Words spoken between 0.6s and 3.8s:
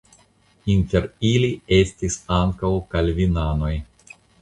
Inter ili estis ankaŭ kalvinanoj.